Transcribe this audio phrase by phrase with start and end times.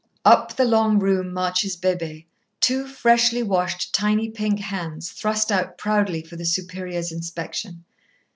[0.25, 2.25] Up the long room marches Bébée,
[2.59, 7.85] two freshly washed tiny pink hands thrust out proudly for the Superior's inspection.